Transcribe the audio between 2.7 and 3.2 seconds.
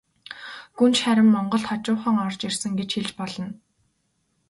гэж хэлж